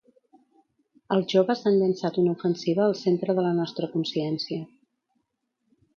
[1.15, 4.65] Els joves han llançat una ofensiva al centre de la nostra consciència.